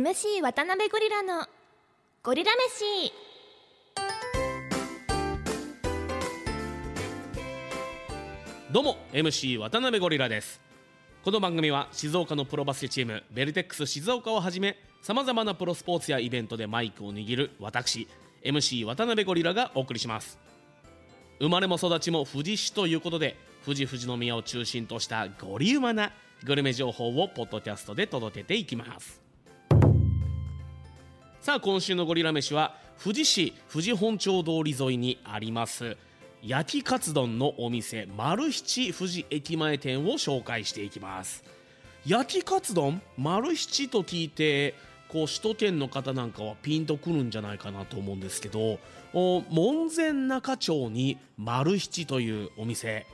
[0.00, 1.44] MC 渡辺ゴリラの
[2.22, 3.12] ゴリラ飯。
[8.72, 10.58] どうも MC 渡辺ゴリラです。
[11.22, 18.08] この番組は静岡のプロバスケチームベルテックス静岡をはじめさまざまなプロスポーツやイベントでマイクを握る私
[18.42, 20.38] MC 渡辺ゴリラがお送りします。
[21.40, 23.36] 生まれも育ちも富士市ということで
[23.66, 26.10] 富士富士宮を中心としたゴリウマな
[26.44, 29.29] グルメ情報をポッドキャストで届けていきます。
[31.40, 35.96] さあ今週のゴリラ飯は富士市富士本町通り沿いにあります
[36.42, 41.42] 焼きカツ丼のお店丸七富士駅前店を紹介していきます。
[42.04, 44.74] 焼きカツ丼丸七と聞いて
[45.08, 48.78] こう首都圏の方なんかはピンとくるんじゃないかなと思うんですけど
[49.14, 53.06] 門前仲町に丸七というお店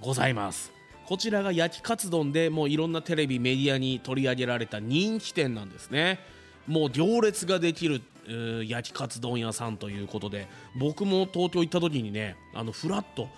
[0.00, 0.72] ございます。
[1.04, 6.18] こちらが焼きカツ丼でもういろんなテレビメディアに取り上げられた人気店なんですね。
[6.66, 8.02] もう行列ができる、
[8.66, 10.48] 焼きカツ丼屋さんということで
[10.78, 13.28] 僕も東京行った時にねあのフラッと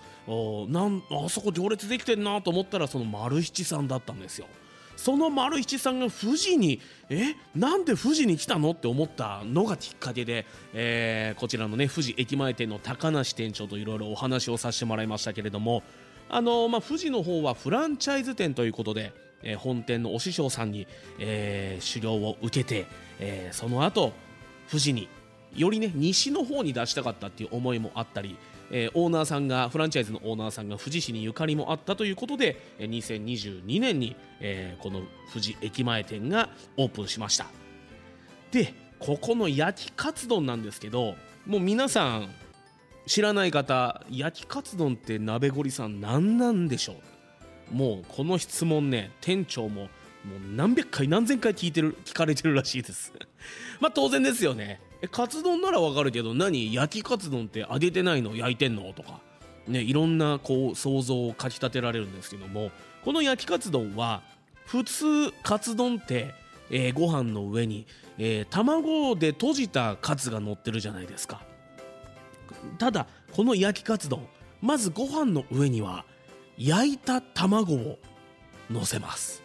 [0.71, 4.47] なんあそこ行列できてんなと思ったらその丸七さんだったんですよ。
[4.95, 15.83] その丸七さんが富士にえなんで富士に来たのって思ったのがきっかけで、えーこちらのね富士駅前店の高梨店長といろいろお話をさせてもらいましたけれども
[16.29, 20.87] あのまあ、富士の方はフランチャイズ店ということで、えー本店のお師匠さんに、
[21.19, 22.85] えー修行を受けて、
[23.19, 24.13] えーその後
[24.69, 25.07] 富士に
[25.55, 28.35] よりね西の方に出したかったっていう思いもあったり、
[28.71, 37.47] えーオーナーさんがフランチャイズのオーナーさんが富士市にゆかりもあったということで、2022年に、えーこの富士駅前店がオープンしました。
[38.51, 41.15] でここの焼きカツ丼なんですけど
[41.45, 42.29] もう皆さん
[43.05, 46.95] 知らない方焼きカツ丼って鍋ゴリさん何なんでしょう？
[47.71, 49.89] もうこの質問ね店長ももう
[50.55, 53.13] 何百回何千回聞いてる聞かれてるらしいです。
[53.79, 54.81] まあ当然ですよね。
[55.01, 56.73] えカツ丼ならわかるけど何？
[56.73, 58.35] 焼きカツ丼って揚げてないの？
[58.35, 58.91] 焼いてんの？
[58.93, 59.21] とか。
[59.67, 62.71] ねいろんなこう想像をかき立てられるんですけども
[63.03, 64.21] この焼きカツ丼は
[64.65, 66.33] 普通カツ丼って、
[66.69, 67.85] えーご飯の上に、
[68.17, 71.41] えー卵で閉じたカツが乗ってるじゃないですか。
[72.77, 74.25] ただこの焼きカツ丼
[74.61, 76.05] まずご飯の上には
[76.57, 77.99] 焼いた卵を
[78.69, 79.43] 乗せます。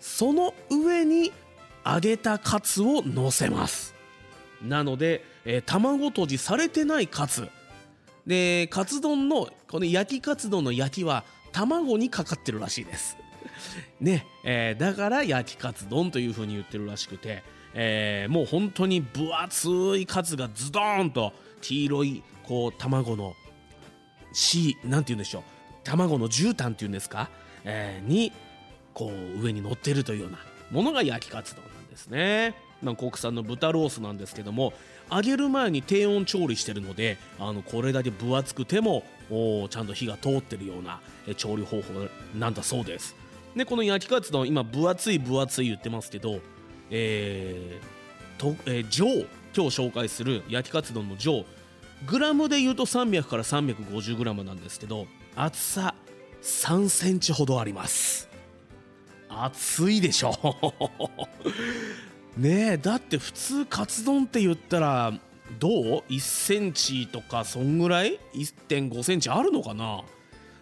[0.00, 1.32] その上に
[1.84, 3.94] 揚げたカツを乗せます。
[4.62, 7.48] なので、えー卵とじされてないカツ。
[8.26, 13.16] でカツ丼のこの焼きカツ丼の焼きは卵にかかってるらしいです。
[14.00, 17.42] ね、えーだから焼きカツ丼という風に言ってるらしくて、
[17.72, 21.32] えーもう本当に分厚いカツがズドーンと
[21.62, 23.34] 黄色いこう卵の
[24.32, 25.42] しなんて言うんでしょう。
[25.86, 27.30] 卵の絨毯っていうんですか、
[27.64, 28.32] えーに
[28.94, 30.38] こう上に乗ってるというような
[30.70, 32.54] ものが焼きカツ丼なんですね。
[32.82, 34.72] まあ国産の豚ロースなんですけども
[35.12, 41.00] 揚げる前に低温調理してるのであのこれだけ分厚くてもおちゃんと火が通ってるような
[41.36, 41.92] 調理方法
[42.34, 43.14] なんだそうです。
[43.54, 46.40] でこの焼きカツ丼今分厚い分厚い言ってますけど、
[46.90, 49.06] えーとえー上
[49.54, 51.46] 今日紹介する焼きカツ丼の上
[52.06, 55.94] グラムで言うと300から350グラムなんですけど厚さ
[56.42, 58.28] 3センチほどあります。
[59.28, 60.32] 厚いでしょ。
[62.38, 65.12] ねえだって普通カツ丼って言ったら
[65.58, 65.72] どう
[66.08, 70.02] ？1センチとかそんぐらい？1.5センチあるのかな？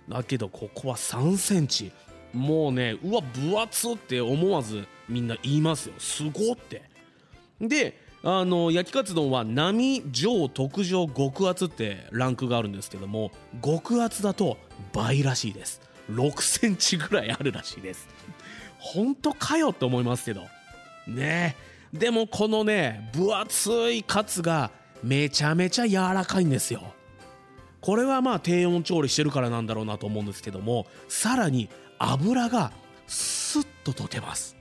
[0.09, 1.93] だけどここは3センチ。
[2.33, 5.95] もうねうわ分厚って思わずみんな言いますよ。
[5.99, 6.83] すごって。
[7.61, 13.31] であの焼きカツ丼は並上特上極厚ってランクがあるんですけども
[13.63, 14.57] 極厚だと
[14.95, 15.83] 倍らしいです。
[16.11, 18.09] 6センチぐらいあるらしいです。
[18.79, 20.43] 本当かよって思いますけど。
[21.07, 21.57] ね。
[21.71, 26.83] えでもこのね分厚いカツがめちゃめちゃ柔らかいんですよ。
[27.81, 31.69] これはまあ低温調理してるからなんだろうなと思うんですけどもさらに
[31.99, 32.73] 油が
[33.07, 34.57] スッと溶けます。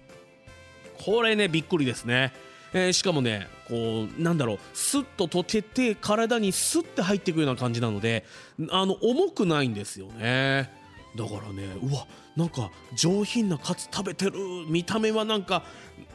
[1.03, 2.33] これねびっくりですね、
[2.73, 8.25] えーしかもねこうなんだろうスッと溶けて体にスッて入っていくような感じなので
[8.69, 10.69] あの重くないんですよね
[11.15, 14.33] だからねうわなんか上品なカツ食べてる
[14.67, 15.63] 見た目はなんか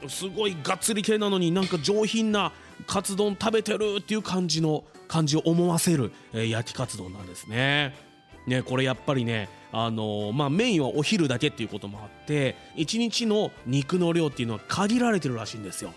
[0.08, 2.52] すごいがっつり系なのになんか上品な
[2.86, 7.94] カツ丼食べてるっていう感じの感じを思わせる、えー焼きカツ丼なんですね。
[8.46, 15.92] ね、これやっぱりね、あのーまあ、メインはお昼だけっていうこともあって1日の肉の量っていうのは限られてるらしいんですよ。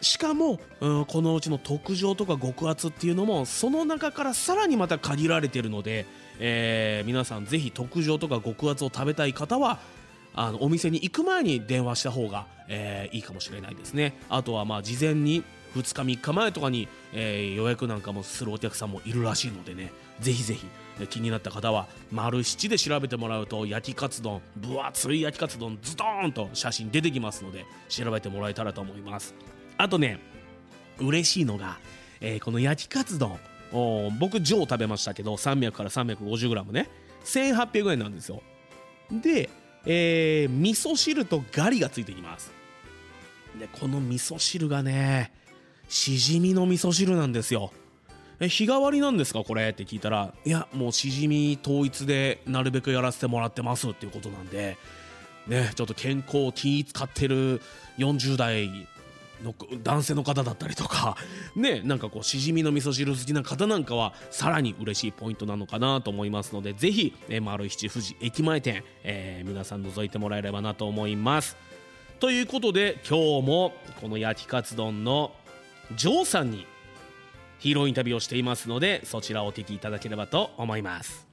[0.00, 6.06] しかも、うん、このうちの特上とか極厚っていうのもその中からさらにまた限られてるので、
[6.38, 9.78] えー皆さんぜひ特上とか極厚を食べたい方は
[10.34, 14.14] あのお店に行く前に電話した方が、えーいいかもしれないですね。
[14.28, 15.42] あとはまあ事前に
[15.74, 19.92] 2日3日前とかに、えー予約なんかもするお客さんもいるらしいのでね。
[20.20, 20.66] ぜひぜひ
[21.08, 29.34] 気になった方は丸七で調べてもらうと焼きカツ丼分厚い焼きカツ丼ズドーンと写真出てきますので調べてもらえたらと思います。
[29.82, 30.18] あとね
[30.98, 31.78] 嬉しいのが、
[32.20, 33.38] えーこの焼きカツ丼。
[34.18, 36.88] 僕上食べましたけど300から 350g ね。
[37.24, 38.42] 1800円なんですよ。
[39.10, 39.48] で、
[39.86, 42.52] えー味噌汁とガリがついてきます。
[43.58, 45.32] でこの味噌汁がね
[45.88, 47.72] しじみの味噌汁なんですよ。
[48.38, 49.68] え日替わりなんですかこれ？
[49.70, 54.76] って聞いたらいやもうしじみ統一でなるべくやらせてもらってますっていうことなんで
[55.46, 57.60] ねちょっと健康気使ってる
[57.98, 58.70] 40代
[59.42, 61.16] の男性の方だったりとか
[61.56, 71.56] ねなんかこうしじみの味噌汁好きな方なんかはさらに嬉しいポイントなのかなと思いますのでぜひ、えー、丸七富士駅前店、えー皆さん覗いてもらえればなと思います。
[72.20, 75.32] ということで今日もこの焼きカツ丼の
[75.96, 76.66] ジョーさんに
[77.58, 81.26] ヒーローインタビューをしていますのでそちらをお聞きいただければと思います。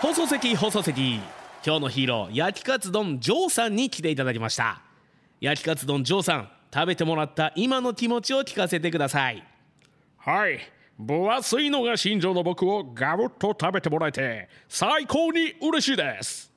[0.00, 1.20] 放送席放送席。
[1.64, 4.91] 今日のヒーロー焼きカツ丼ジョーさんに来ていただきました。
[5.42, 9.42] 焼きカツ丼ジョーさん食べてもらった今の気持ちを聞かせてください。
[10.18, 10.60] はい。
[10.96, 16.52] 分厚いのが心情の僕をガブッと食べてもらえて最高に嬉しいです。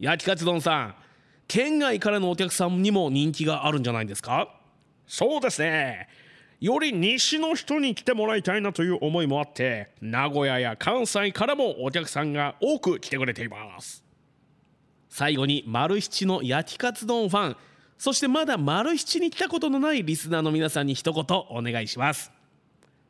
[0.00, 0.94] 焼きカツ丼さん
[1.46, 4.48] 県外からのお客さんにも人気があるんじゃないですか？
[5.06, 6.08] そうですね。
[6.60, 14.02] より西の人に来てもらいたいなという思いもあって名古屋や関西からもお客さんが多く来てくれています
[15.16, 17.56] 最後に丸七の焼きカツ丼ファン。
[17.96, 22.32] そしてまだ丸七に来たことのないリスナーの皆さんに一言お願いします。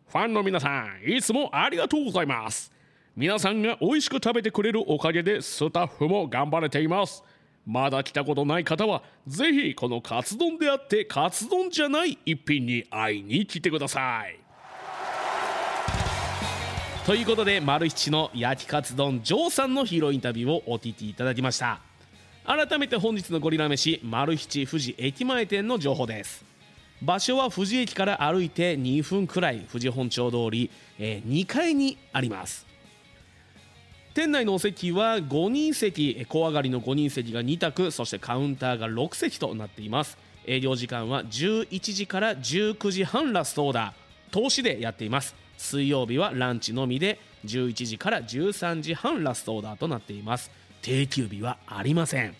[0.09, 2.71] ファンの皆さんいつもありがとうございます。
[3.17, 7.25] 皆さんが美味しく食べてくれるおかげでスタッフも頑張れています。
[7.65, 14.39] まだ来たことない方はぜひこのカツ丼であってカツ丼じゃない一品に会いに来てください。
[17.07, 21.94] ということで丸七の焼きカツ丼ジョーさんのヒーローインタビューをお聞きいただきました。
[22.47, 26.45] 改めて本日のゴリラ飯丸七富士駅前店の情報です。
[27.01, 32.67] 場所は富士駅から歩いて2分くらい富士本町通り、えー2階にあります。
[34.13, 40.19] 店内のお席は5人席小上がりの5人席が2択そしてカウンターが6席となっています。
[40.45, 45.35] 営業時間は11時から19時半ラストオーダー投資でやっています。
[45.57, 50.51] 水曜日はランチのみで11時から13時半ラストオーダーとなっています。
[50.85, 52.37] 定休日はありません。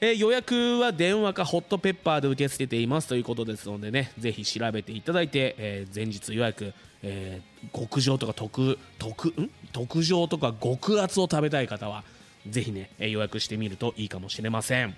[0.00, 6.72] えー予約は電話かホットペッパーで受け付けていますということですのでねぜひ調べていただいて、えー前日予約、
[7.02, 9.50] えー極上とか特特ん？
[9.72, 12.04] 特上とか極厚を食べたい方は
[12.48, 14.94] ぜひねえ予約してみるといいかもしれません。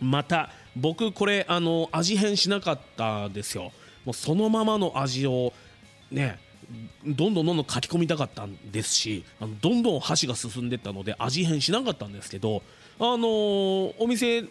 [0.00, 3.72] また僕これあの味変しなかったですよ。
[4.06, 5.52] もうそのままの味を
[6.10, 6.38] ね
[7.06, 12.62] どんどんどんどん書き込みたかったんですしあのどんどん箸が進んでったので味変しなかったんですけど
[12.98, 14.42] あのーお店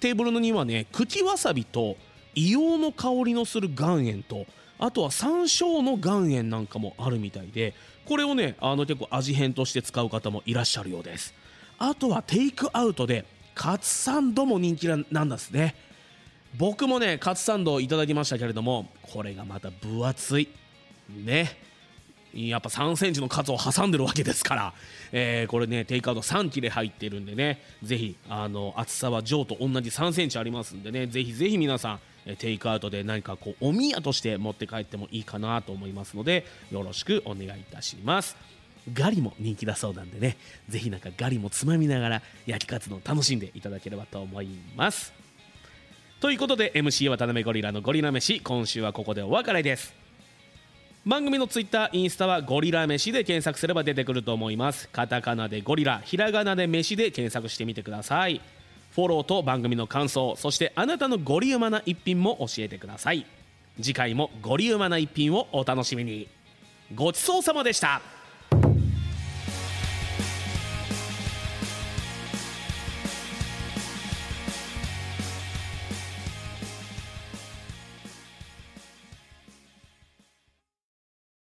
[0.00, 1.96] テーブルのにはね茎わさびと
[2.34, 4.46] 硫黄の香りのする岩塩と
[4.78, 7.74] あとは山椒の岩塩なんかもあるみたいで
[8.04, 11.34] これをねあの結構味変として使う方もいらっしゃるようです。
[11.78, 13.24] あとはテイクアウトで
[13.54, 15.74] カツサンドも人気なんですね。
[16.56, 20.48] 僕もねカツサンドをいただきましたけれどもこれがまた分厚い。
[21.08, 21.56] ね。
[22.36, 24.74] やっぱ3センチのカツを挟んでるわけですから、
[25.12, 32.00] えーこれねテイクアウト3切れ入ってるんでねぜひあの厚さはジョーと同じ3センチありますんでねぜひぜひ皆さん
[32.38, 38.36] テイクアウトで何かこうお宮として持って帰ってもいいかなと思いますのでよろしくお願いいたします。
[38.92, 40.36] ガリも人気だそうなんでね
[40.68, 45.12] ぜひなんかガリもつまみながら焼きカツ丼楽しんでいただければと思います。
[46.20, 50.05] ということで MC 渡辺ゴリラのゴリラ飯今週はここでお別れです。
[51.06, 54.88] 番組のツイッターインスタはゴリラ飯で検索すれば出てくると思います。
[54.88, 58.40] カタカナでゴリラひらがなで飯で検索してみてください。
[58.92, 63.24] フォローと番組の感想そしてあなたのゴリウマな一品も教えてください。
[63.80, 66.26] 次回もゴリウマな一品をお楽しみに。
[66.92, 68.02] ごちそうさまでした。